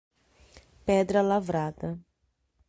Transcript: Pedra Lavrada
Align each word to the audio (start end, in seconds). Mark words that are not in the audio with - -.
Pedra 0.87 1.21
Lavrada 1.21 2.01